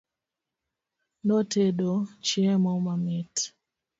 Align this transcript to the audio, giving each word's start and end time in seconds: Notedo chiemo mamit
Notedo 1.27 1.91
chiemo 2.25 2.73
mamit 2.85 3.33